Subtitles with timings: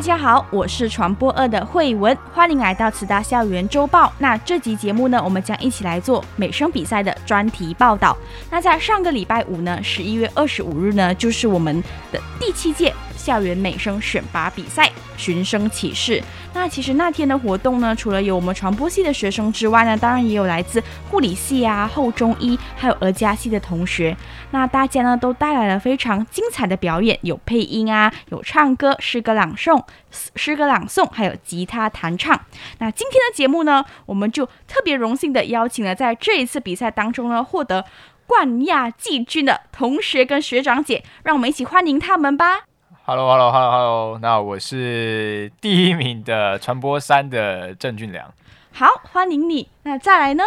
[0.00, 4.10] 大家好，我是传播二的慧文，欢迎来到慈大校园周报。
[4.16, 8.16] 那这集节目呢，我们将一起来做美声比赛的专题报道。
[8.50, 12.94] 那在上个礼拜五呢，十一月二十五日呢，就是我们的第七届。
[13.14, 16.24] 校园美声选拔比赛寻声启事。
[16.52, 24.14] 那其实那天的活动呢，除了有我们传播系的学生之外呢，当然也有来自护理系啊、后中医还有儿家系的同学。
[24.50, 32.38] 那大家呢都带来了非常精彩的表演，有配音啊，有唱歌、诗歌朗诵、诗歌朗诵，还有吉他弹唱。
[32.78, 37.86] 那今天的节目呢，我们就特别荣幸的邀请了在这一次比赛当中呢获得
[38.26, 42.69] 冠亚季军的同学跟学长姐，让我们一起欢迎他们吧。
[43.10, 44.18] Hello，Hello，Hello，Hello。
[44.22, 48.32] 那我是第一名的传播三的郑俊良。
[48.70, 49.68] 好，欢迎你。
[49.82, 50.44] 那再来呢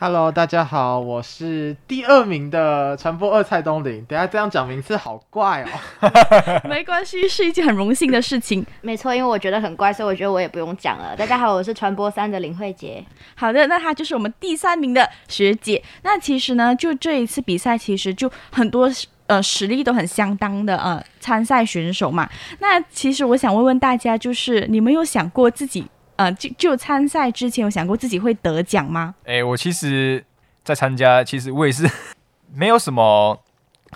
[0.00, 4.04] ？Hello，大家好，我是第二名的传播二蔡东林。
[4.06, 6.10] 等下这样讲名字好怪哦。
[6.68, 8.66] 没关系，是一件很荣幸的事情。
[8.80, 11.14] 没错，因为我觉得很怪，所以我觉得我也不用讲了。
[11.14, 13.04] 大家好，我是传播三的林慧杰。
[13.36, 15.80] 好的，那她就是我们第三名的学姐。
[16.02, 18.90] 那其实呢，就这一次比赛，其实就很多。
[19.28, 22.28] 呃，实力都很相当的呃参赛选手嘛。
[22.58, 29.14] 那其实我想问问大家，就是你们有想过自己呃就就参赛之前有想过自己会得奖吗？
[29.24, 30.24] 哎、欸，我其实，
[30.64, 31.88] 在参加，其实我也是
[32.52, 33.38] 没有什么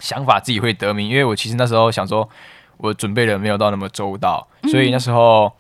[0.01, 2.29] 想法自己会得名，因为我其实那时候想说，
[2.77, 5.53] 我准备的没有到那么周到，所以那时候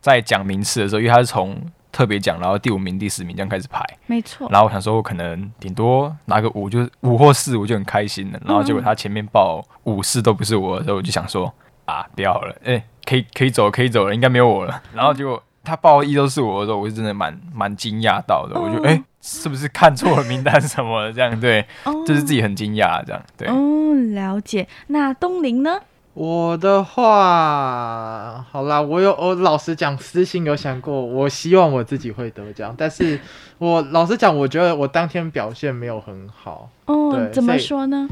[0.00, 1.60] 在讲名次的时候，因为他是从。
[1.94, 4.48] 特别奖，然后第五名、第十名这样开始排，没错。
[4.50, 8.40] 然后我想说，我可能顶多拿个五，就是五或四，我就很开心了。
[8.44, 11.54] 然后结果他前面报五四都不是我的时候，我就想说
[11.84, 14.82] 啊，不要了，哎、欸，可以可以走，可以走了，应该没有我了。
[14.92, 18.60] 然后结果他报一都是我的时候，我是真的蛮蛮惊讶到的。
[18.60, 21.12] 我就哎、欸，是不是看错了名单什么的？
[21.12, 21.64] 这样对，
[22.04, 23.46] 就是自己很惊讶这样对。
[23.48, 24.66] 哦，了解。
[24.88, 25.80] 那东林呢？
[26.14, 33.18] 我的话，好啦，我有我老实讲，私心有想过，我希望我自己会得奖，但是
[33.58, 36.70] 我老实讲，我觉得我当天表现没有很好。
[36.86, 38.08] 哦，怎么说呢？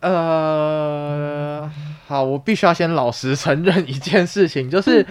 [0.00, 1.70] 呃，
[2.06, 5.06] 好，我必须要先老实承认一件事情，就是，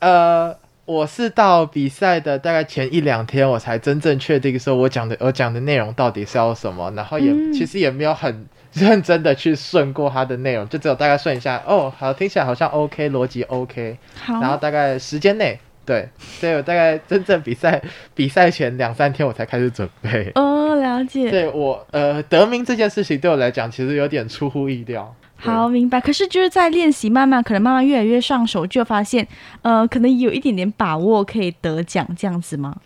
[0.00, 0.52] 呃，
[0.84, 8.46] 我是到比赛的大概前一两天，我才真正确定说我讲的我讲的内容到底是要什么，然后也、嗯、其实也没有很。
[8.72, 17.82] 认真的去顺过它的内容，就只有大概顺一下哦，好，听起来好像 OK，逻辑 OK，好，然后大概时间内，对，所以我大概真正比赛
[18.14, 20.30] 比赛前两三天我才开始准备。
[20.34, 21.30] 哦，了解。
[21.30, 25.14] 对我呃得名这件事情对我来讲其实有点出乎意料。
[25.36, 26.00] 好，明白。
[26.00, 29.26] 可是就是在练习，慢慢可能慢慢越来越上手，就发现
[29.62, 32.76] 呃可能有一点点把握可以得奖这样子吗？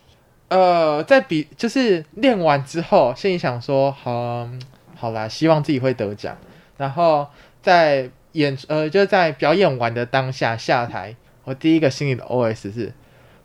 [0.49, 4.47] 呃，在比就是练完之后，心里想说好。
[5.03, 6.39] 好啦，希望自己会得奖。
[6.77, 7.27] 然后
[7.61, 12.93] 在演呃，就在表演完的当下下台，我第一个心里的 OS 是：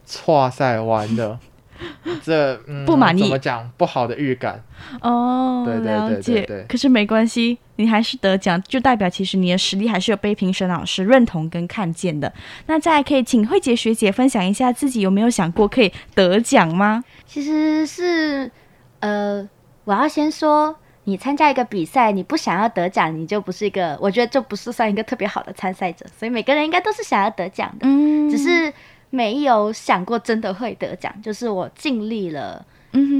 [0.05, 1.39] 挫赛完了，
[2.21, 3.21] 这、嗯、不满意？
[3.21, 3.71] 怎么讲？
[3.75, 4.63] 不好的预感。
[5.01, 6.65] 哦，对对对对，了解。
[6.69, 12.31] 可是没关系，你还是得奖，就代表其实你的实力还是有被评审老师认同跟看见的。
[12.67, 17.03] 那再来可以请慧杰学姐分享一下自己有没有想过可以得奖吗？
[17.25, 18.51] 其实是
[18.99, 19.49] 呃，
[19.85, 20.75] 我要先说。
[21.07, 26.05] 你参加一个比赛，你不想要得奖，你就不是一个，我觉得就不是算一个特别好的参赛者。
[26.19, 28.73] 所以每个人应该都是想要得奖的，嗯，只是
[29.09, 32.65] 没有想过真的会得奖，就是我尽力了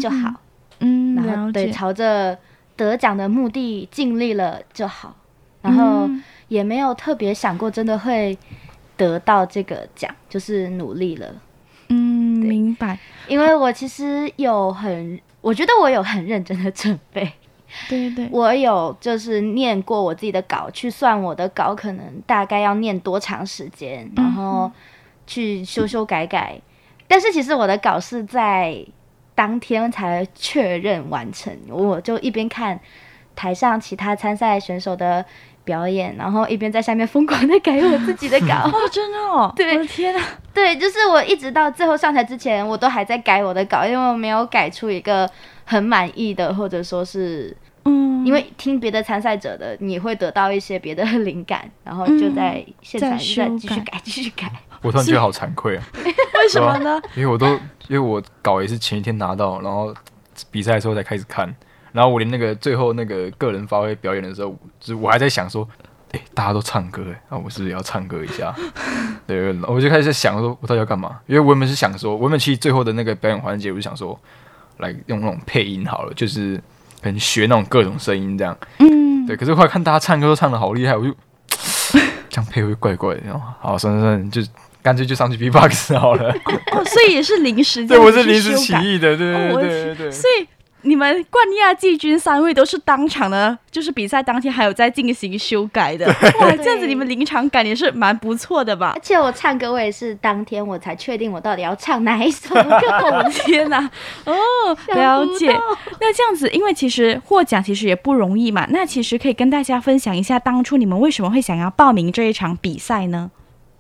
[0.02, 0.34] 就好，
[0.82, 2.38] 嗯，然后对，朝着
[2.76, 5.16] 得奖的目的尽力了就好，
[5.62, 6.10] 然后
[6.50, 8.38] 也没有特别想过真的会
[8.98, 11.34] 得到这个奖，就是努力了，
[11.88, 13.00] 嗯，明白，
[13.30, 17.32] 因为我其实有很，我觉得我有很认真的准备。
[17.90, 24.72] 对对，我有就是念过我自己的稿，去算我的稿可能大概要念多长时间，然后
[25.26, 26.54] 去修修改改。
[26.56, 26.62] 嗯、
[27.08, 28.86] 但是其实我的稿是在
[29.36, 32.80] 当天才确认完成，我就一边看
[33.38, 35.24] 台上其他参赛选手的
[35.64, 38.68] 表演，然后一边在下面疯狂的改我自己的稿。
[38.70, 39.54] 哦，真的哦？
[39.56, 40.22] 对，我的天啊！
[40.54, 45.30] 对，就是我一直到最后上台之前，我都还在改我的稿，因为我没有改出一个。
[45.70, 47.54] 很满意的，或者说是，
[47.84, 54.50] 嗯，因为听别的参赛者的，你会得到一些别的灵感，然后就在现场再继续改，继续改。
[54.82, 55.84] 我突然觉得好惭愧啊！
[55.94, 57.02] 为什么呢？
[57.18, 57.48] 因为我都
[57.90, 59.94] 因为我稿也是前一天拿到，然后
[60.50, 61.54] 比赛的时候才开始看，
[61.92, 64.50] 然后我连那个最后那个个人发挥表演的时候，
[64.80, 65.68] 就是我还在想说，
[66.12, 68.54] 哎、欸，大家都唱歌，哎，那我是不是也要唱歌一下？
[69.28, 71.20] 对，我就开始在想说，我到底要干嘛？
[71.28, 74.18] 因为我原本是想说，我原本其实最后的那个表演环节，我就想说，
[74.78, 76.58] 来用那种配音好了，就是
[77.02, 78.58] 可能学那种各种声音这样。
[78.80, 79.36] 嗯，对。
[79.36, 81.14] 可是后来看大家唱歌都唱的好厉害，我就
[82.30, 83.22] 这样配会怪怪的。
[83.26, 84.42] 然后好，算算算了，就。
[84.84, 86.30] 干脆就上去 B-box 好了。
[86.72, 87.86] 哦，所以也是临时。
[87.86, 90.12] 对，我是临时起意的，对对对对对。
[90.12, 90.48] 所以
[90.84, 96.06] 你们冠亚季军三位都是当场的，就是比赛当天还有在进行修改的。
[96.06, 98.94] 哇，这样子你们临场感也是蛮不错的吧？
[98.96, 102.62] 而且我唱歌，我也是当天我才确定我到底要唱哪一首歌。
[102.62, 103.80] 我的天哪！
[104.26, 104.34] 哦，
[104.96, 105.48] 了解。
[106.00, 108.66] 那这样子，因为其实获奖其实也不容易嘛。
[108.70, 113.32] 那其实可以跟大家分享一下，当初你们为什么会想要报名这一场比赛呢？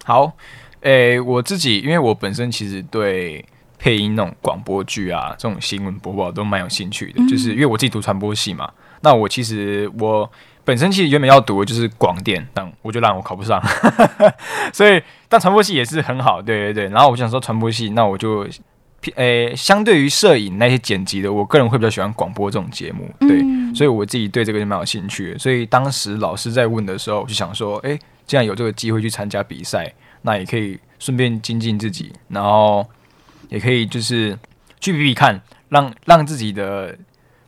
[0.03, 0.33] 好。
[0.81, 3.43] 诶、欸，我自己因为我本身其实对
[3.79, 7.21] 配音那种广播剧啊，这种新闻播报都蛮有兴趣的。
[7.21, 8.71] 嗯、就是因为我自己读传播系嘛，
[9.01, 10.29] 那我其实我
[10.63, 13.61] 本身其实原本要读的就是广电，但我就让我考不上，
[14.73, 16.89] 所以但传播系也是很好，对对对。
[16.89, 18.47] 然后我就想说传播系，那我就
[19.15, 25.39] 诶、欸，相对于摄影那些剪辑的，我个人会比较喜欢广播这种节目，对，嗯、所以我自己对这个就蛮有兴趣的。
[25.39, 29.93] 所以当时老师在问的时候，我就想说，诶、欸，既然有这个机会去参加比赛。
[30.23, 32.85] 那也可以顺便精进自己，然后
[33.49, 34.37] 也可以就是
[34.79, 36.95] 去比比看，让让自己的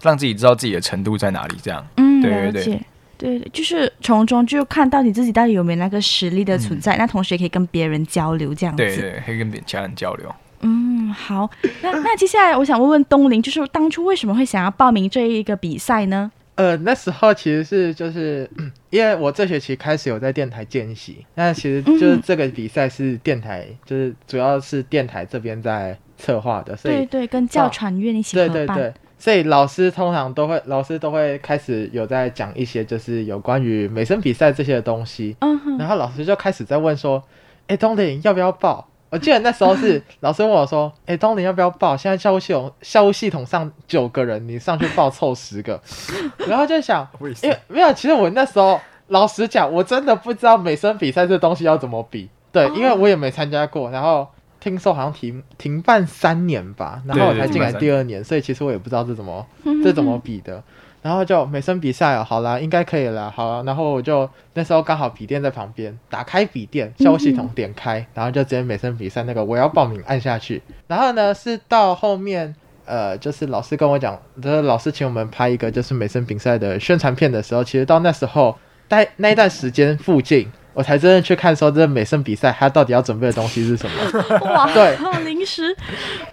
[0.01, 1.85] 让自己知道自己的程度在哪里，这样。
[1.97, 2.81] 嗯，对对对，
[3.17, 8.83] 对，就是从中就看到你自己到底有没有那个实力的存在，嗯、那同时也可以跟别人交流，这样子。
[8.83, 10.33] 对对，可以跟别其他人交流。
[10.61, 11.49] 嗯，好，
[11.81, 16.31] 那那接下来我想问问东林，就是当初为什么会想要报名这一个比赛呢？
[16.59, 18.49] 呃，那时候其实是就是，
[18.91, 28.53] 因为我这学期开始有在电台见习，那其实就是这个比赛是电台，嗯、就是主要是电台这边在策划的，所以对对，跟教传院一起合办。
[28.53, 35.37] 对对对，所以老师通常都会，老师都会开始有在讲一些就是有关于美声比赛这些的东西，
[35.79, 37.23] 然后老师就开始在问说，
[37.67, 38.88] 哎，东林要不要报？
[39.09, 41.97] 我记得那时候是 老师问我说：“哎、欸，东林要不要报？
[41.97, 45.81] 现在校务系统校务系统上九个人，你上去报凑十个。
[46.47, 47.07] ”然后就想，
[47.41, 52.29] 因为没有，其实我那时候老实讲，我真的不知道美声比赛这东西要怎么比。
[52.51, 53.89] 对，因为我也没参加过。
[53.89, 54.27] 然后
[54.59, 59.45] 听说好像停停办三年吧，然后我才进来第二年，所以其实我也不知道这怎么
[59.83, 60.61] 这怎么比的。
[61.01, 63.63] 然后就美声比赛哦，好啦，应该可以了，好了。
[63.63, 70.61] 然后我就那时候刚好笔电在旁边，打开笔电，校务系统点开，嗯、然后就直接美声比赛那个我要报名按下去。
[70.87, 72.53] 然后呢，是到后面，
[72.85, 78.57] 呃，就是老师跟我讲，就是老师请我们拍一个就是美声比赛的宣传片的时候，其实到那时候，
[78.89, 84.39] 在那一段时间附近，我才真正去看说这个美声比赛它到底要准备的东西是什么。
[84.41, 85.73] 哇，对，好临时。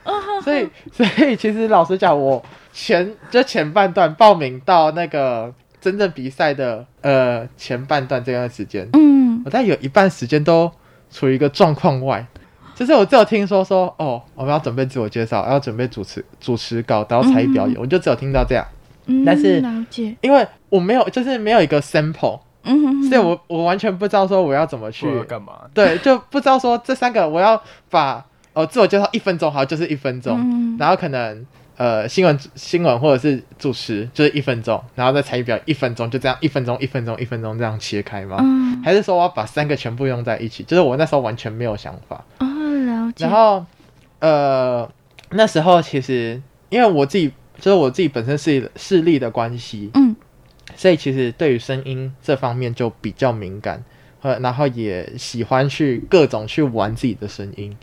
[0.42, 2.44] 所以， 所以其实老实讲，我。
[2.78, 10.70] 前就前半段报名到那个真正比赛的呃前半段这段时间，嗯，我大概有一半时间都
[11.10, 12.26] 处于一个状况外，
[12.74, 18.62] 就是我只有听说说哦，我们要准备自我介绍，要准备主持主持稿，然后才艺表演，嗯、我就只有听到这样，
[19.06, 19.64] 嗯，但是
[20.20, 27.58] 因为我没有就是没有一个 sample，嗯哼哼，所以我我完全不知道说我要怎么去干嘛，对，就不知道说这三个我要
[27.88, 31.46] 把哦自我介绍一分钟好就是一分钟，嗯、然后可能。
[31.76, 38.38] 呃，新闻新闻或者是主持就是一分钟，然后再才艺表演一分钟，就这样一分钟一分钟一分钟这样切开吗？
[38.40, 40.62] 嗯、还是说我要把三个全部用在一起？
[40.64, 42.24] 就是我那时候完全没有想法。
[42.38, 43.26] 哦，了解。
[43.26, 43.66] 然后，
[44.20, 44.90] 呃，
[45.32, 46.40] 那时候其实
[46.70, 47.30] 因为我自己
[47.60, 50.16] 就是我自己本身是视力的关系，嗯，
[50.76, 53.84] 所以其实对于声音这方面就比较敏感，
[54.22, 57.76] 呃，然后也喜欢去各种去玩自己的声音。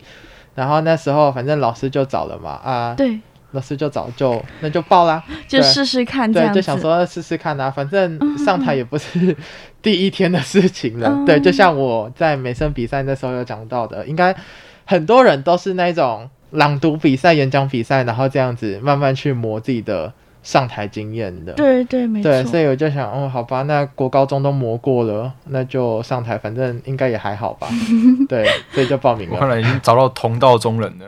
[0.56, 3.20] 然后那时候反正老师就找了嘛，啊，对。
[3.54, 9.34] 老师就早就那就报啦， 就试试看对，就想说试试看啊，反正上台也不是
[9.80, 11.08] 第一天的事情了。
[11.08, 14.36] 嗯、对，就像我在美声比赛那时候有讲到的，应该
[14.84, 20.12] 很多人都是那种朗读比赛、演讲比赛，然后这样子慢慢去磨自己的。
[20.44, 27.66] 上台经验的，对对没错，对，所以我就想，哦，好吧，那国高中都磨过了，那就上台，反正应该也还好吧，
[28.28, 29.34] 对，所以就报名了。
[29.34, 31.06] 我看来已经找到同道中人了，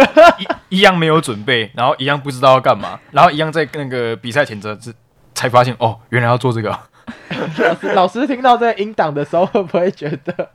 [0.70, 4.76] 一一样没有准备，然后一样不知道要干嘛，然后一样在那个比赛前这
[5.34, 6.76] 才发现，哦，原来要做这个。
[7.58, 10.50] 老师老师听到这个音档的时候，会不会觉得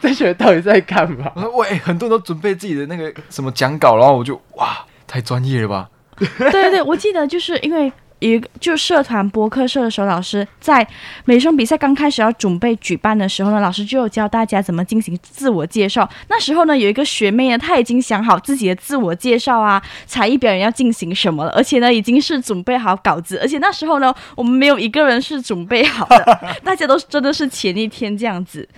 [0.00, 1.30] 这学到底在干嘛？
[1.36, 5.88] 我说，喂，很多人都准备自己的那个什么讲稿，然后我就哇，太专业了吧。
[6.52, 10.86] 对对，我记得就是因为一个就社团播客社的时候，老师在
[11.24, 16.06] 美声比赛刚开始要准备举办的时候呢，老师就有教大家怎么进行自我介绍。
[16.28, 23.38] 那时候呢，有一个学妹呢，她已经想好自己的自我介绍啊，才艺表演要进行什么了，而且呢，已经是准备好稿子。
[23.38, 28.68] 而且那时候呢，我们没有一个人是准备好的， 大家都真的是前一天这样子。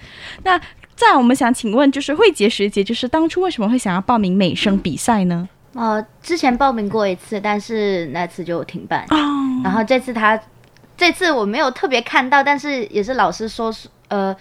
[0.45, 0.57] 那
[0.95, 5.49] 再我们想请问，就是慧杰学姐，就是当初为什么会想要报名美声比赛呢？
[5.75, 9.07] 呃，之前报名过一次，但是那次就停办。
[9.09, 9.64] Oh.
[9.64, 10.38] 然后这次他，
[10.97, 13.73] 这次我没有特别看到，但是也是老师说，
[14.09, 14.37] 呃，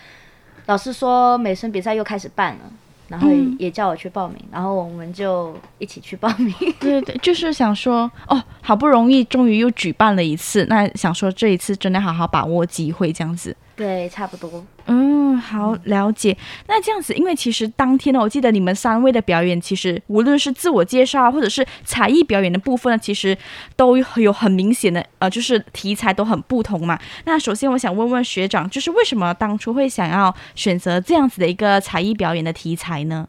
[0.66, 2.60] 老师说美声比赛又开始办了，
[3.08, 6.54] 然后也叫我去报名，嗯、然后我们就一起去报名。
[6.80, 13.56] 对对， 就是想说，哦，好不容易终于又举办了一次，那想说这一次真的好好把握机会，这样子。
[13.82, 14.64] 对，差不多。
[14.86, 16.38] 嗯，好了解。
[16.68, 23.36] 那这样子，因为其实当天呢，我记得你们三位的表演，其实无论是自我介绍或者是才艺表演的部分呢，其实
[23.76, 27.00] 都有很明显的呃，就是题材都很不同嘛。
[27.26, 33.28] 那首先，我想问问学长，就是为什么当初会想要选择这样子的一个才艺表演的题材呢？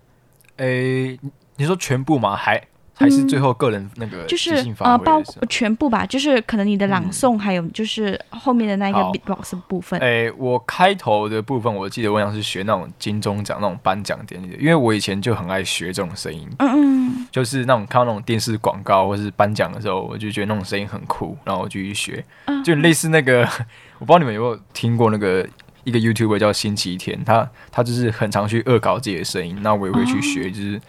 [0.58, 1.18] 诶，
[1.56, 2.36] 你说全部吗？
[2.36, 2.62] 还？
[3.02, 10.00] 还是最后个人那个就是呃，包全部吧，就是可能你的朗诵，还有就是后面的那一个 beatbox 部分。
[10.00, 16.70] 哎、欸，我开头的部分，我记得我想是学那种金钟奖那种颁奖典礼的，因为我以前就很爱学这种声音，嗯
[17.08, 22.24] 嗯，就是那种看到那种电视广告或是颁奖的时候，我就觉得那种声音很酷，然后我就去学，
[22.64, 23.40] 就类似那个，
[23.98, 25.46] 我不知道你们有没有听过那个
[25.84, 30.80] 一个 YouTuber 叫星期天，他他就是很常去恶搞自己的声音，那我也会去学，就是。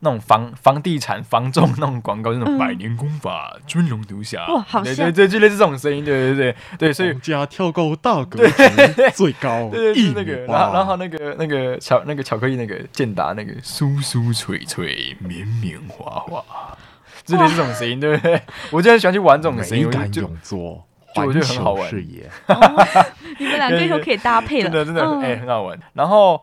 [0.00, 8.52] 那种房房地产房仲那种广告，那种百年功法，尊龙独侠，哇，好像对对，就类似这种声音，对对对对，所以家跳高大格局
[9.14, 16.42] 最高， 对对那个，然后然后那个那个巧那个巧克力那个健达那个酥酥脆脆绵绵滑滑，
[17.24, 18.40] 就类似这种声音，对不对？
[18.70, 21.90] 我就很喜欢去玩这种声音，敢永作，就我觉得很好玩，
[23.38, 26.42] 你们两个以后可以搭配了， 真的真的哎，很好玩，然后。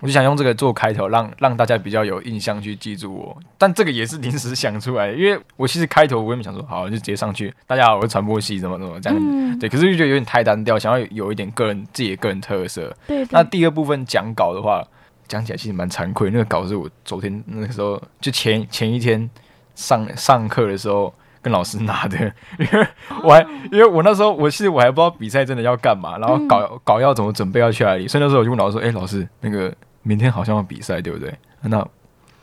[0.00, 3.36] 我就想用这个做开头，让让大家比较有印象去记住我。
[3.56, 9.58] 但这个也是临时想出来的，因为我其实开头我原本想说，好，就直接上去，大家好，我是传播系，怎么怎么这样、嗯。
[9.58, 12.94] 对，可是就觉得有点太单调，想要有一点个人自己的个人特色。
[13.06, 13.28] 对，对。
[13.30, 14.82] 那第二部分讲稿的话，
[15.28, 19.30] 讲起来其实蛮惭愧，那个稿是我昨天那个时候就前前一天
[19.74, 22.18] 上上课的时候跟老师拿的，
[22.58, 22.86] 因 为
[23.22, 29.72] 我还因为我那时候我其实我还不知道比赛真的要干嘛，然后稿、嗯、稿要怎么准备要去哪里，所以那时候我就问老师说，哎、欸，老师那个。
[30.06, 31.34] 明天好像要比赛，对不对？
[31.62, 31.78] 那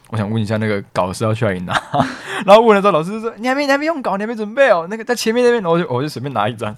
[0.09, 1.79] 我想问一下，那个稿是要去哪里拿？
[2.43, 6.75] 然后问了之后，老师就说：“你还没，你还没用稿，你还没准备哦。”那个在前面那边，我就我就随便拿一张。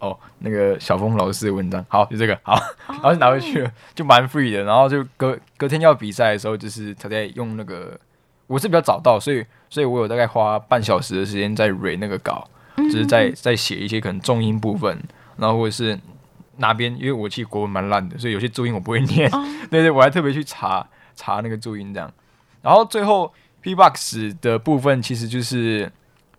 [0.00, 4.64] 哦，那个小峰老师的文章，好，就这个，好，然后就拿回去了，就蛮 free 的。
[4.64, 7.96] 然后就隔隔天要比赛的时候，就是他在用那个，
[8.46, 15.02] 我是比较早到，所以所以我有大概花半小时的时间在 read 那个稿，就是在在写一些可能重音部分，
[15.36, 15.98] 然后或者是。
[16.58, 16.96] 哪边？
[17.00, 19.28] 因为我其实国文蛮烂的，所以有些注音我不会念。
[19.32, 19.44] Oh.
[19.68, 20.86] 对对，我还特别去查
[21.16, 22.08] 查那个注音这样。
[22.62, 25.90] 然后最后 P box 的部分其实就是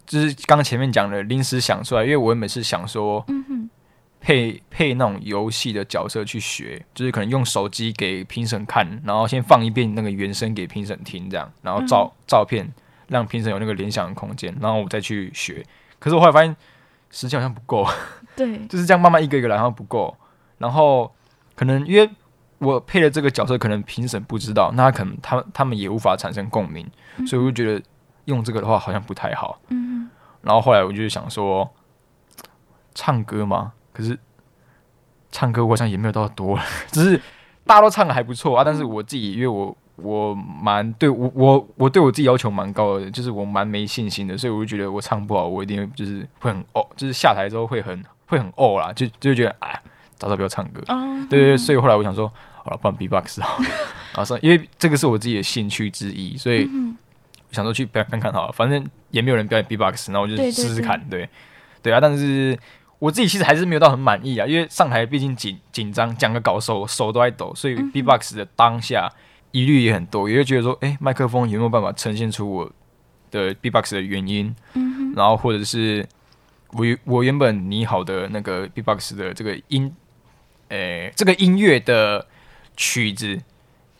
[0.06, 3.26] 就是刚刚前面讲的临时想出来，因为我原本是想说
[4.26, 12.68] 配配那种游戏的角色去学，就是可能用手机给评审看，然后先放一遍那个原声给评审听这样，然后照照片
[13.08, 15.64] 让评审有那个联想的空间，然后我再去学。
[16.00, 16.56] 可是我后来发现
[17.12, 17.86] 时间好像不够。
[18.36, 20.18] 对，就是这样慢慢一个一个来，然后不够，
[20.58, 21.14] 然后
[21.54, 22.10] 可能因为
[22.58, 27.80] 我配的这个角色，可能评审不知道，那他可能他他们也无法产生共鸣，嗯，所以我就觉得
[28.26, 29.62] 用这个的话好像不太好。
[29.68, 30.10] 嗯，
[30.42, 31.72] 然后后来我就想说，
[32.96, 34.18] 唱歌嘛，可是
[35.32, 36.60] 唱歌我好像也没有到多，
[36.92, 37.18] 只是
[37.66, 39.76] 大家都唱的还不错啊，但是我自己因为我。
[39.98, 49.82] 我蛮对我我我对我自己要求蛮高的，就是我蛮没信心的，所以我就觉得我唱不好，我一定就是会很哦，就是下台之后会很会很哦啦，就就觉得哎，
[50.18, 50.82] 早早不要唱歌。
[50.88, 52.28] Oh, 对对对，所以后来我想说，
[52.62, 56.70] 好了，不然 B-box 好，然后说因为这个是我自己的兴趣之一，所以
[57.52, 61.02] 想说去表演看看好了，反正也没有人表演 B-box，那我就试试看。
[61.10, 61.30] 对，
[61.82, 62.60] 对啊，但是
[63.00, 69.12] 我自己其实还是没有到很满意啊，因为上台毕竟紧紧张，讲个稿手手都在抖，所以 B-box 的当下。
[69.52, 72.70] 疑虑也很多，也会觉得说，哎，麦克风有没有办法呈现出我
[73.32, 74.54] 的 B-box 的原因？
[74.74, 76.06] 嗯，然后或者是
[76.74, 79.96] 我我原本拟好的那个 B-box 的这个音，
[80.68, 82.28] 诶，这个音乐的
[82.76, 83.42] 曲子，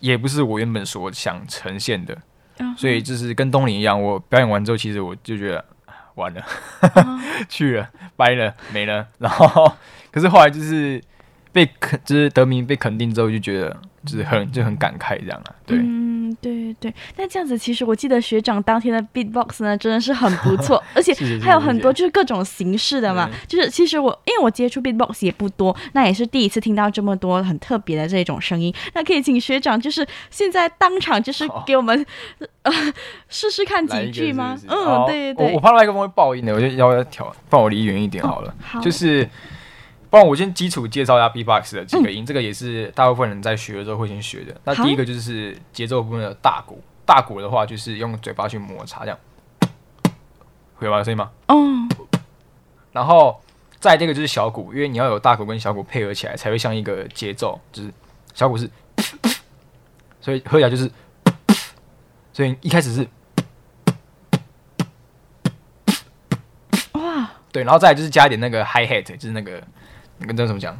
[0.02, 2.22] 也不是我原本所想呈现的，
[2.58, 5.64] 嗯，所以就是跟东林一样，我表演完之后，其实我就觉得
[6.16, 6.42] 完了，
[6.96, 9.08] 嗯， 去了，掰了，没了。
[9.20, 9.72] 然后，
[10.12, 11.02] 可是后来就是
[11.52, 13.76] 被肯，就是得名被肯定之后，就觉得。
[14.06, 16.05] 就是很就很感慨这样啊，对，嗯，
[16.42, 16.94] 对对。
[17.18, 23.30] 那这样子，其实我记得学长当天的 beatbox 呢，真的是很不错，而且 还有很多就是各种形式的嘛。
[23.48, 28.74] 就是其实我因为我接触 beatbox 也不多，那也是第一次听到这么多很特别的这种声音。
[28.94, 32.06] 那可以请学长就是现在当场就是给我们
[32.64, 32.72] 呃
[33.30, 34.58] 试试看几句吗？
[34.68, 35.48] 嗯，对对对。
[35.48, 38.54] 我我怕麦克风会爆音的，我就要要调，放我离远一点好了。
[38.62, 39.30] 好，就是。
[40.16, 44.56] 不然我先基础介绍一下 B-box 的几个音，嗯，这个也是大部分人在学的时候会先学的。
[44.64, 49.20] 那第一个就是节奏部分的大鼓，大鼓的话就是用嘴巴去摩擦，这样，
[50.76, 51.32] 会有声音吗？
[51.48, 51.90] 嗯。
[52.94, 53.42] 然后
[53.82, 57.60] 再这个就是小鼓，因为你要有大鼓跟小鼓配合起来，才会像一个节奏。
[57.74, 57.92] 就是
[58.34, 58.70] 小鼓是，
[60.22, 60.90] 所以合起来就是，
[62.32, 63.06] 所以一开始是，
[66.94, 69.62] 哇，对，然后再来就是加一点那个 hi hat，就是那个。
[70.18, 70.78] 你跟这怎么讲？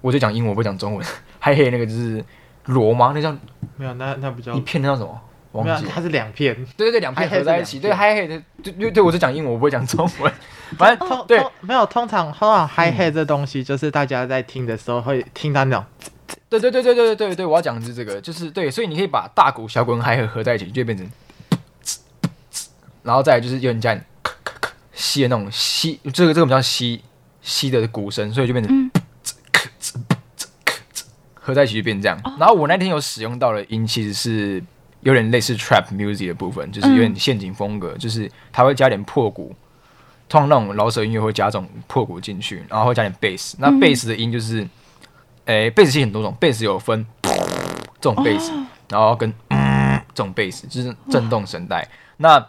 [0.00, 1.06] 我就讲英文，我不讲中文。
[1.38, 2.24] 嗨嘿，那个就是
[2.66, 3.12] 锣吗？
[3.14, 3.32] 那叫
[3.76, 5.20] 没有，那那不叫一片，那叫什么？
[5.52, 6.52] 忘记了，它是两片。
[6.76, 7.78] 对对对，两片合在一起。
[7.78, 10.32] 对嗨嘿的，对对对，我是讲英文，我不会讲中文。
[10.76, 15.84] 反正通对没有，通常通常嗨嘿这东西，就是大家在听的时候会听到那种。
[16.48, 21.08] 对对对对对对对对，我要讲的是这个，就是对，所以你可以把大鼓、小鼓跟嗨嘿合在一起，就会变成。
[23.02, 23.96] 然后再来就是有人家
[24.92, 27.02] 吸的那种吸，这个这个我们叫吸。
[27.44, 28.90] 吸的鼓声，所以就变成、嗯、
[31.34, 32.18] 合在一起就变成这样。
[32.38, 34.64] 然后我那天有使用到的音，其实是
[35.02, 39.54] 有点类似 trap music 的部分，就是有点陷阱风格，嗯、就是它会加点破鼓。
[40.26, 43.54] 通常那种饶舌音乐会加这种破鼓进去，然后会加点 bass。
[43.58, 44.66] 那 bass 的音就是，
[45.44, 47.06] 诶、嗯，贝斯其实很多种，bass 有分
[48.00, 51.86] 这种 bass，、哦、然后跟、嗯、这种 bass 就是震动声带。
[52.16, 52.44] 那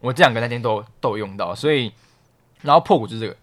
[0.00, 1.90] 我这两个那天都都有用到，所以
[2.60, 3.34] 然后破鼓就是这个。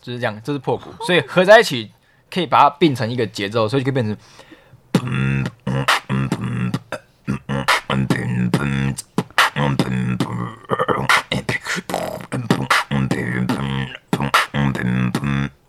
[0.00, 1.90] 就是这样，这是破鼓，所以合在一起
[2.30, 4.16] 可以把它变成一个节奏，所以就可以变成。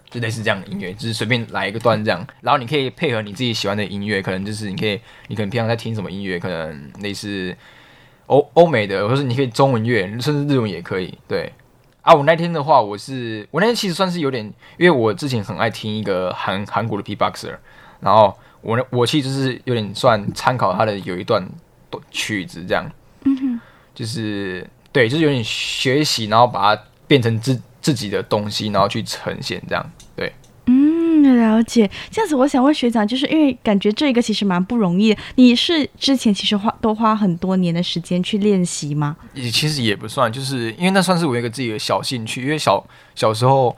[0.10, 7.56] 就类似这样的音乐，就是随便来一个段这样，然后你可以配合你自己喜欢的音乐，可能就是你可以，你可能平常在听什么音乐，可能类似
[8.26, 11.54] 欧欧美的，或是你可以中文乐，甚至日文也可以，对。
[12.02, 14.44] 啊，我那天的话，我是我那天其实算是有点，
[14.78, 17.56] 因为我之前很爱听一个韩韩国的 Beatboxer，
[18.00, 21.48] 然后我呢，我其实就是有点算参考他的有一段
[22.10, 22.84] 曲子这样，
[23.26, 23.60] 嗯哼，
[23.94, 29.92] 就是对，就是有点学习，然后把它变成自自己的东西，然后去呈现这样，
[31.22, 31.42] 对。
[31.42, 35.22] 了解，这样子，我想问学长，就是因为感觉这个其实蛮不容易的。
[35.36, 39.18] 你是之前其实花都花很多年的时间去练习吗？
[39.34, 42.42] 也其实也不算，就是因为那算是我一个自己的小兴趣。
[42.44, 42.82] 因为小
[43.16, 43.76] 小时候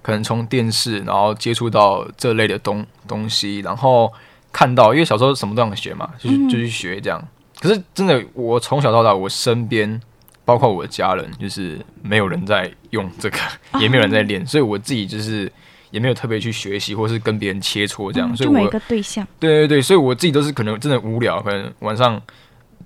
[0.00, 4.10] 可能从电视然后接触到这类的东东西，然后
[4.52, 7.20] 看到，因为小时候什么都想学嘛，就就去学这样。
[7.20, 7.28] 嗯、
[7.60, 10.00] 可是真的，我从小到大，我身边
[10.44, 13.38] 包括我的家人，就是没有人在用这个，
[13.78, 15.52] 也没有人在练，哦、所以我自己就是。
[15.90, 22.20] 也没有特别去学习，或是跟别人切磋这样，嗯、所以我就每个对象，对对对，所以我自己都是可能真的无聊，可能晚上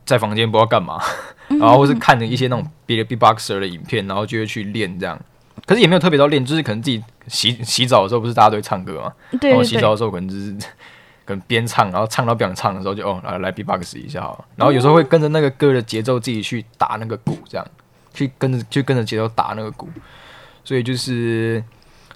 [0.05, 0.99] 在房间不知道干嘛，
[1.49, 5.21] 嗯、 然后或是看着一些那种别的 beatboxer 的影片，然后就会去练这样。
[5.67, 9.13] 可是也没有特别到练，就是可能自己洗洗澡的时候，不是大家都会唱歌嘛？
[9.41, 10.53] 然后洗澡的时候可能就是
[11.25, 17.67] 可能边唱，然后唱到不想唱的时候就哦来来 beatbox 一下好了，然后有时候会跟着那个歌的节奏自己去打那个鼓，这样
[18.13, 19.89] 去跟着就跟着节奏打那个鼓，
[20.65, 21.63] 所以就是。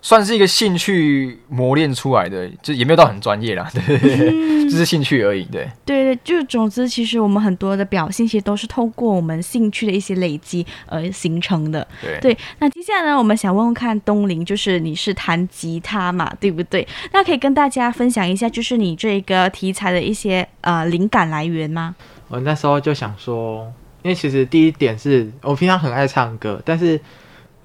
[0.00, 3.98] 算是一个兴趣磨练出来的，就也没有到很专业啦，对，
[4.70, 5.68] 就是兴趣而已，对。
[5.84, 11.86] 对对，就总之，其实我们很多的表现，其实都是透过我们兴趣的一些累积而形成的。
[12.00, 12.38] 对对。
[12.60, 16.86] 那接下来呢，我们想问问看东林，就是你是弹吉他嘛，对不对？
[17.12, 21.96] 那可以跟大家分享一下，就是你这个题材的一些呃灵感来源吗？
[22.28, 23.64] 我那时候就想说，
[24.02, 27.00] 因为其实第一点是我平常很爱唱歌，但是。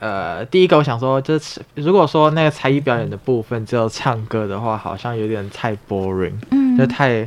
[0.03, 7.25] 呃，第一个我想说，就是如果说那个才艺表演的部分只有唱歌的话，好像有点太 boring，嗯，就太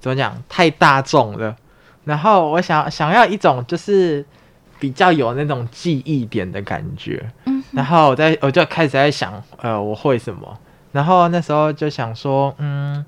[0.00, 1.54] 怎么讲，太大众了。
[2.04, 4.24] 然后我想想要一种就是
[4.80, 10.58] 比较有那种记忆点的感觉，嗯，然后我在我就开始在想，呃，我会什么？
[10.92, 13.04] 然后那时候就想说，嗯，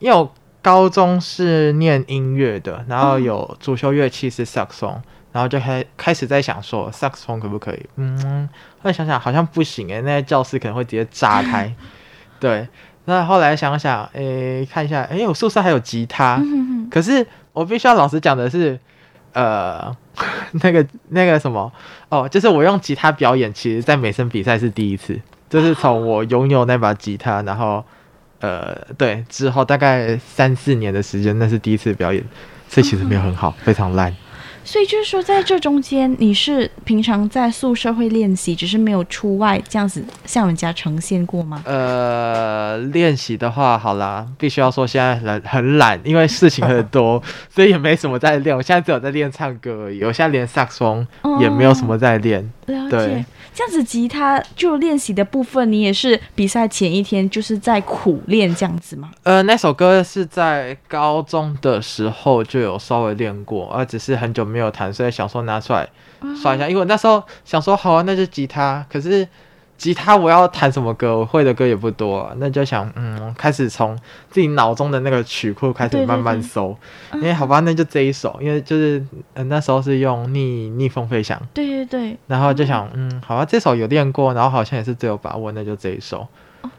[0.00, 0.28] 因为我
[0.60, 5.00] 高中是念音乐的，然后有主修乐器是萨克斯风。
[5.32, 7.86] 然后就开开始在想说，萨克斯风可不可以？
[7.96, 8.48] 嗯，
[8.82, 11.72] 后来想想好像不行诶，那些教室可能会直接炸开。
[12.40, 12.66] 对，
[13.04, 18.78] 那后来想想，诶，看一下，诶，我宿舍还有吉他，嗯、哼哼可是我必须要老实讲的是，
[19.32, 19.94] 呃，
[20.62, 21.70] 那个那个什么，
[22.08, 27.84] 哦，就是我用吉他表演，其实在美声比赛是第一次，就是从我拥有那把吉他， 然后
[28.40, 32.24] 呃，对，之后大概三四年的时间，那是第一次表演，
[32.68, 34.14] 所以其实没有很好，非常烂。
[34.70, 41.60] 所以就是说，在这中间，你是平常在宿舍会练习，只是没有出外这样子向人家呈现过吗？
[41.66, 47.20] 呃，练习的话，好啦，必须要说现在很很懒，因为事情很多，
[47.52, 48.56] 所以也没什么在练。
[48.56, 51.04] 我现在只有在练唱歌而已，我现在连萨克斯风
[51.40, 52.40] 也没有什么在练。
[52.68, 53.24] 哦、了解。
[53.54, 53.56] 对。
[53.56, 59.10] 这样子，吉他就练习的部分，你也是比赛前一天就是在苦练这样子吗？
[59.22, 65.88] 呃，那首歌是在高中的时候就有稍微练过，而只是很久没有弹，所以想说拿出来
[66.40, 66.68] 刷一下。
[66.68, 69.28] 因为我那时候想说，好啊，那就吉他，可是。
[69.80, 71.16] 吉他我要弹什么歌？
[71.16, 76.76] 我会的歌也不多，啊，那就想嗯，开始从自己脑中的那个曲库开始慢慢搜。
[77.14, 81.40] 因为好吧，那就这一首，因为就是嗯那时候是用逆逆风飞翔。
[81.54, 82.14] 对对对。
[82.26, 86.28] 然后就想嗯，好吧，这首有练过，然后好像也是最有把握，那就这一首。
[86.60, 86.70] 哦，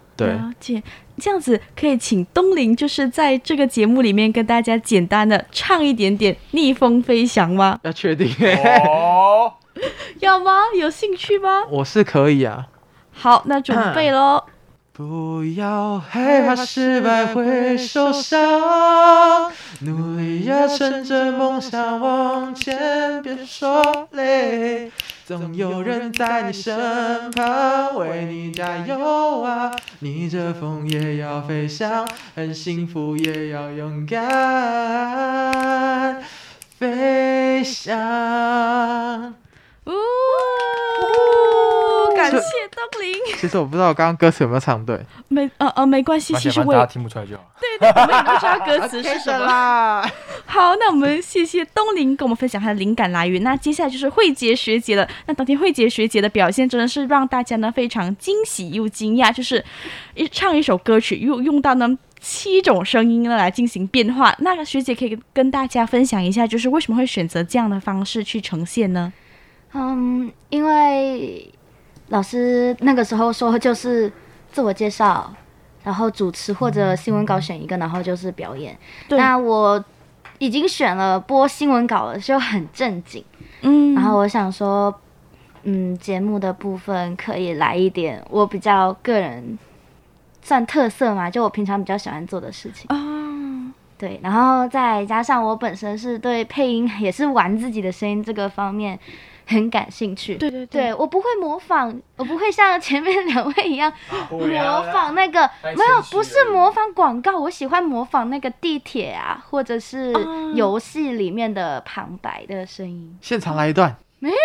[0.59, 0.83] 解，
[1.17, 7.79] 这样子可以请东林就是在这个节目里面跟大家简单的唱一点点逆风飞翔吗？
[7.81, 8.27] 要确定
[8.85, 9.51] 哦？
[10.21, 10.51] 要吗？
[10.79, 11.65] 有兴趣吗？
[11.71, 12.67] 我是可以啊。
[13.21, 14.43] 好，那准备喽。
[14.93, 24.91] 不要害怕失败会受伤，努力呀，趁着梦想往前，别说累，
[25.23, 29.71] 总有人在你身旁为你加油啊！
[29.99, 34.21] 逆着风也要飞翔，很幸福也要勇敢
[36.79, 37.95] 飞翔。
[42.13, 43.15] 感谢东林。
[43.41, 44.99] 其实我不知道我刚刚歌词有没有唱对。
[45.29, 47.43] 没呃呃没关系，其实我也大家听不出来就好。
[47.59, 50.11] 对对，我们也不知道歌词是什么 啦。
[50.45, 53.41] 好，那我们谢谢东林跟我们分享他的灵感来源。
[53.41, 55.07] 那接下来就是慧杰学姐了。
[55.25, 59.65] 那当天慧杰学姐的表现真的是让大家呢非常惊喜又惊讶，就是
[60.13, 64.35] 一唱一首歌曲又用到呢七种声音呢来进行变化。
[64.37, 69.11] 那个学姐可以跟大家分享一下，就是为什么会选择这样的方式去呈现呢？
[69.73, 71.51] 嗯，因为。
[72.11, 74.11] 老师那个时候说就是
[74.51, 75.33] 自我介绍，
[75.81, 78.77] 然后主持或者新闻稿选一个，然后就是表演。
[79.09, 79.83] 那我
[80.37, 83.23] 已经选了播新闻稿了，就很正经。
[83.61, 84.93] 嗯，然后我想说，
[85.63, 89.57] 嗯，节目的部分可以来一点我比较个人
[90.41, 92.87] 算特色嘛，就我平常比较喜欢做的事情。
[92.89, 98.99] 哦，对，然后再加上我本身是对配音也是玩自己的声音这个方面。
[99.51, 103.91] 很感兴趣，对对对，对，我不会模仿，我不会像前面两位一样
[104.31, 110.13] 模仿那个，没有，不是模仿广告，我喜欢模仿那个地铁啊，或者是
[110.55, 113.17] 游戏里面的旁白的声音。
[113.21, 114.35] 现场来一段，没有，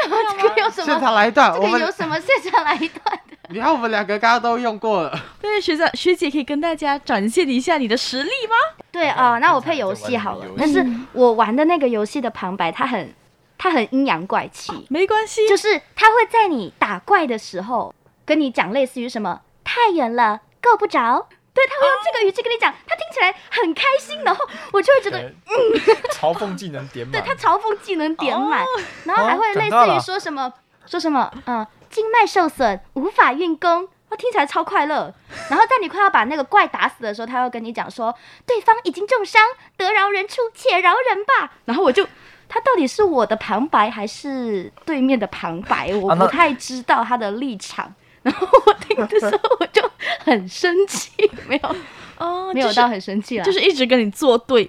[0.40, 0.86] 这个有什么？
[0.86, 2.18] 现场来一段，这个有什么？
[2.20, 3.36] 现场来一段的。
[3.48, 5.16] 你看，我们两个刚刚都用过了。
[5.40, 8.82] 对，学长学姐可以跟大家展现一下你的实力吗？
[8.90, 13.14] 对啊、呃，那我配游戏好了，但是我玩的那个游戏的旁白，它很。
[13.58, 25.80] 他很阴阳怪气，啊，没关系，就是他会在你打怪的时候跟你讲类似于什么太远了够不着，对，他会用这个语气跟你讲，他听起来很开心，然后我就会觉得，欸、嗯，
[26.12, 28.66] 嘲讽技能点满，对，他嘲讽技能点满，哦、
[29.04, 30.52] 然后还会类似于说什么、哦、
[30.86, 35.14] 说什么，嗯，经脉受损无法运功，我听起来超快乐，
[35.48, 38.14] 然后在你快要把那个怪打死的时候，他会跟你讲说
[38.44, 39.42] 对方已经重伤，
[39.78, 42.06] 得饶人处且饶人吧，然后我就。
[42.48, 45.94] 他到底是我的旁白还是对面的旁白？
[45.96, 47.92] 我不太知道他的立场。
[48.22, 49.80] 然后我听的时候我就
[50.24, 51.12] 很生气，
[51.48, 51.76] 没有
[52.18, 54.68] 哦，没有到很生气了，就是一直跟你作对。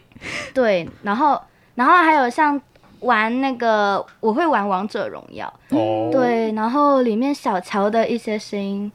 [0.53, 1.41] 对，然后
[1.73, 2.59] 然后还有像
[2.99, 5.51] 玩那个，我会玩王者荣耀。
[5.69, 6.09] 哦。
[6.11, 8.91] 对，然后里面小乔的一些声音，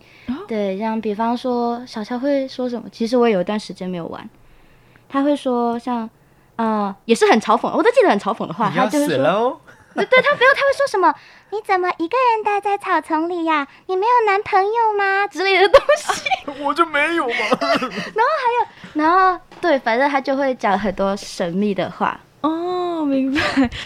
[0.46, 2.88] 对，像比方说小乔会说什么？
[2.92, 4.28] 其实我有一段时间没有玩，
[5.08, 6.08] 他会说像。
[6.56, 8.70] 嗯，也是很嘲讽，我都记得很嘲讽的话。
[8.74, 9.60] 他就是说，
[9.94, 11.12] 对，他不用，他会说什么？
[11.50, 13.66] 你怎么一个人待在草丛里呀？
[13.86, 15.26] 你没有男朋友吗？
[15.26, 16.22] 之类的东西。
[16.64, 17.34] 我就没有嘛。
[17.60, 22.18] 然后还有，然后对，反正他就会讲很多神秘的话。
[22.40, 23.40] 哦，明白。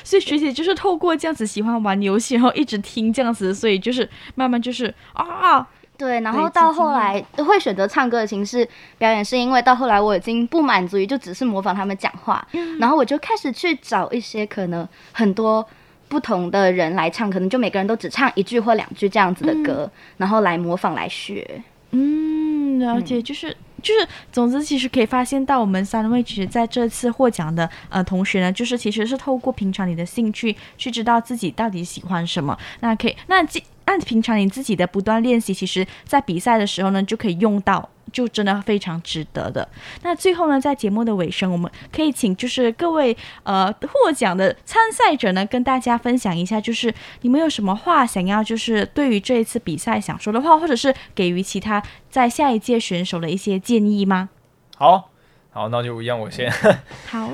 [0.05, 5.67] 所以学姐就是透过这样子喜欢玩游戏，然后一直听这样子，所以就是慢慢就是啊。
[5.99, 15.67] 对，然后到后来会选择唱歌的形式表演，是因为到后来我已经不满足于就只是模仿他们讲话，嗯、然后我就开始去找一些可能很多
[16.09, 21.63] 不同的人来唱，可能就每个人都只唱一句或两句这样子的歌，嗯、然后来模仿来学。
[21.93, 23.51] 嗯，了解，就是。
[23.51, 32.57] 嗯就是，总之，其实可以发现到我们三位其实在这次获奖的呃同学呢，就是其实是透过平常你的兴趣去知道自己到底喜欢什么。
[32.81, 33.45] 那可以，那
[33.87, 39.69] 按平常你自己的不断练习，其实在比赛的时候呢，就可以用到就真的非常值得的。
[40.03, 54.29] 那最后呢，在节目的尾声，我们可以请就是各位呃获奖的参赛者呢，跟大家分享一下，就是你们有什么话想要，就是对于这一次比赛想说的话，或者是给予其他在下一届选手的一些建议吗？
[54.77, 55.11] 好，
[55.51, 56.51] 好，那就一样，我先。
[57.09, 57.31] 好。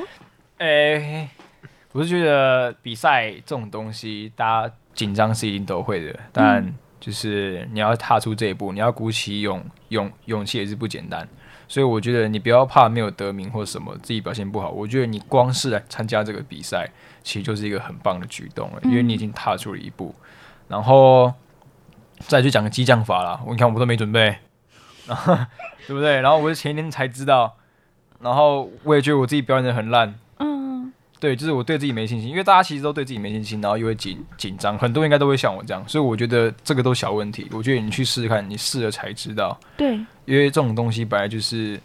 [0.59, 1.29] 诶、欸，
[1.93, 11.27] 我是觉得比赛这种东西，大家紧张是一定都会的，但就是你要踏出这一步，你要鼓起勇勇勇气也是不简单。
[11.67, 14.71] 所以我觉得你不要怕没有得名或什么，自己表现不好。
[14.71, 16.87] 我觉得你光是来参加这个比赛，
[17.23, 20.15] 其实就是一个很棒的举动了，因为你已经踏出了一步。
[20.69, 21.33] 然后
[22.19, 24.37] 再去讲个激将法啦，我你看我都没准备，
[25.07, 25.35] 然后
[25.89, 26.21] 对不对？
[26.21, 27.57] 然后我是前一天才知道，
[28.21, 30.15] 然后我也觉得我自己表演的很烂。
[31.23, 37.47] 对，就是我对自己没信心，因为大家其实都对自己没信心，然后又会紧紧张，很多人应该都会像我这样，所以我觉得这个都小问题。
[37.53, 39.57] 我觉得你去试试看，你试了才知道。
[39.77, 41.79] 对，因为这种东西本来就是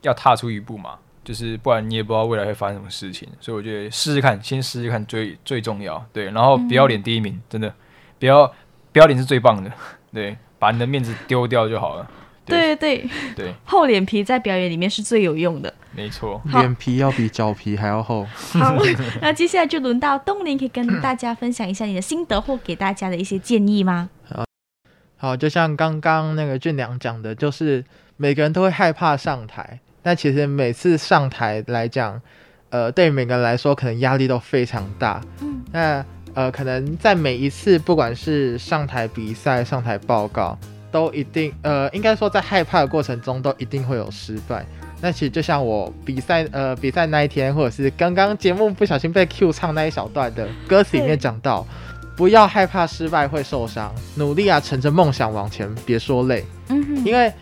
[0.00, 3.28] 要踏出一步嘛，就是不然你也不知道未来会发生什么事情。
[3.38, 6.02] 所以我觉得试试看，先试试看最最重要。
[6.10, 7.74] 对，然后不要脸第一名，嗯、真的，
[8.18, 8.50] 不要
[8.92, 9.70] 不要脸是最棒的。
[10.10, 12.10] 对，把你的面子丢掉就好了。
[12.50, 13.10] 对对对，
[13.46, 15.72] 对，厚脸皮在表演里面是最有用的。
[15.92, 18.24] 没错，脸皮要比脚皮还要厚。
[18.52, 18.76] 好，
[19.20, 24.08] 那接下来就轮到东林，可以跟大家分享一下你的心得或给大家的一些建议吗？
[24.28, 24.44] 好，
[25.16, 27.84] 好，就像刚刚那个俊良讲的，就是
[28.16, 32.20] 每个人都会害怕上台，但其实每次上台来讲，
[32.70, 35.20] 呃，对每个人来说可能压力都非常大。
[35.40, 40.56] 嗯，那呃，可能在每一次不管是上台比赛、上台报告，
[40.90, 44.64] 都一定呃，应该说在害怕的过程中，都一定会有失败。
[45.00, 51.66] 那其实就像我比赛，呃，比赛那一天，或者是刚刚节目不小心被 Q 唱那一小段的歌词里面讲到，
[52.16, 56.44] 不要害怕失败会受伤，努力啊，乘着梦想往前，别说累。
[56.68, 57.32] 嗯哼，因为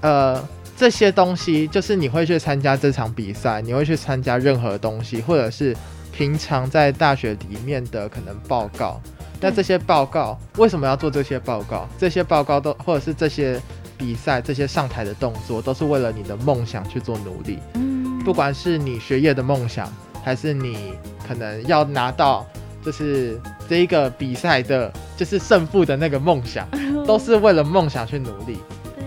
[0.00, 0.40] 呃
[0.76, 5.76] 这些东西就是你会去参加这场比赛，你会去参加任何东西，或者是
[6.12, 9.00] 平常在大学里面的可能报告。
[9.40, 11.88] 那这些报告为什么要做这些报告？
[11.98, 13.60] 这些报告都或者是这些。
[13.98, 20.92] 比赛这些上台的动作都是为了你的梦想去做努力，嗯，不管是你学业的梦想，还是你
[21.26, 22.46] 可能要拿到
[22.84, 26.64] 就是这一个比赛的，就是胜负的那个梦想，
[27.08, 28.58] 都是为了梦想去努力。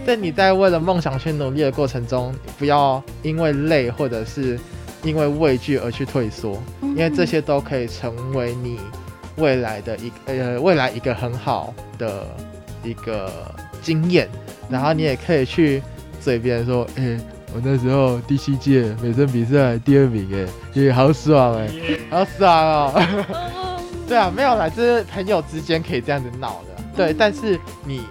[0.05, 4.59] 在你在为了梦想去努力的过程中，不要因为累或者是
[5.03, 8.77] 因为畏惧而去退缩，因为这些都可以成为你
[9.37, 12.25] 未来的一呃未来一个很好的
[12.83, 13.31] 一个
[13.81, 14.27] 经验。
[14.69, 15.81] 然后你也可以去
[16.19, 17.19] 嘴边说，哎、欸，
[17.53, 21.69] 我那时候第七届美声比赛第二名，哎，也好爽哎，
[22.09, 23.37] 好爽哦。
[24.07, 26.83] 对啊，没有啦，这是朋友之间可以这样子闹的。
[26.95, 28.01] 对，但是你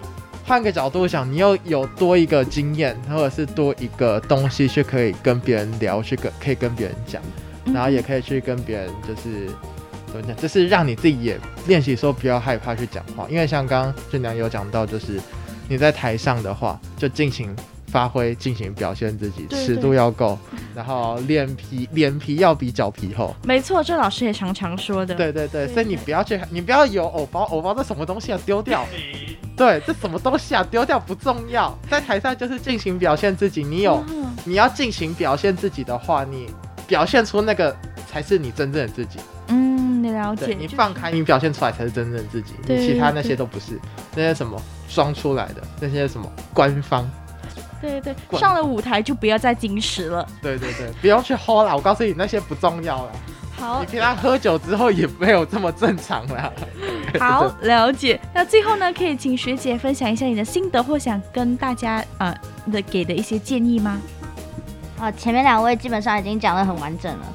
[0.43, 7.21] 换个角度想，你又有多一个经验，或者是多一个东西去可以跟别人聊，去跟可以跟别人讲，
[7.73, 9.47] 然后也可以去跟别人就是
[10.11, 15.19] 怎么讲，就是让你自己也练习说不要害怕去讲话，因为像刚刚俊良有讲到，就是。
[15.69, 17.55] 你在台上的话，就尽情
[17.87, 20.37] 发挥，尽情表现自己，尺度要够，
[20.75, 23.33] 然后脸皮脸皮要比脚皮厚。
[23.45, 25.15] 没错，这老师也常常说的。
[25.15, 28.85] 对对对，所以你不要去，你不要有偶包，偶包这什么东西啊，丢掉。
[29.55, 33.63] 对，这什么东西啊，丢掉不重要，在台上就是尽情表现自己。
[33.63, 34.03] 你有，
[34.43, 36.47] 你要尽情表现自己的话，你
[36.85, 37.73] 表现出那个
[38.11, 39.19] 才是你真正的自己。
[40.01, 40.55] 嗯，你了解。
[40.59, 43.79] 你放开，你表现出来才是真正的自己，你其他那些都不是，
[44.15, 44.61] 那些什么。
[44.93, 47.09] 装出来的那些什么官方，
[47.79, 50.27] 对对对，上了舞台就不要再矜持了。
[50.41, 53.11] 对对对，不用去喝了，我告诉你那些不重要了。
[53.57, 56.51] 好，你平常喝酒之后也没有这么正常了。
[57.17, 58.19] 好， 了解。
[58.33, 62.35] 那最后呢，可以请学姐分享一下你的心得，或想跟大家呃
[62.69, 63.97] 的给的一些建议吗？
[64.99, 67.25] 啊，前面两位基本上已经讲的很完整了。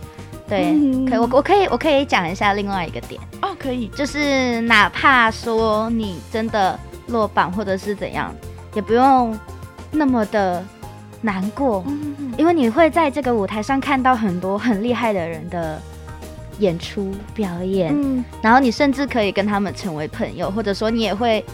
[0.49, 6.79] 对，嗯、可以我我可以我可以讲一下另外一个点哦，可以，就是哪怕说你真的。
[7.09, 8.35] 落榜或者是怎样，
[8.75, 9.39] 也不用
[9.93, 10.61] 那么的
[11.21, 11.85] 难过，
[12.37, 15.81] 因为你会在这个舞台上看到很多很厉害的人的
[16.59, 21.45] 演出表演，嗯，然后你甚至可以跟他们成为朋友，或者说你也会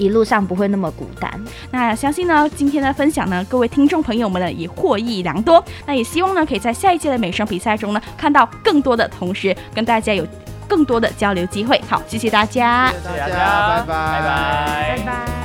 [0.00, 1.30] 一路上不会那么孤单。
[1.70, 5.64] 那相信呢，今天的分享呢，各位听众朋友们呢也获益良多。
[5.86, 10.26] 那也希望呢，可以在下一届的美声比赛中呢，看到更多的同学跟大家有。
[10.70, 15.39] 更多的交流机会，好，谢谢大家，谢谢大家，拜拜，拜拜，拜拜。